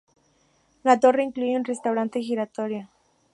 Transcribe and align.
La 0.81 0.99
torre 0.99 1.21
incluye 1.21 1.55
un 1.55 1.63
restaurante 1.63 2.23
giratorio. 2.23 2.89